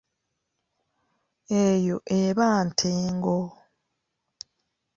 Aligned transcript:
Eyo 1.63 1.95
eba 2.21 2.47
ntengo. 2.67 3.37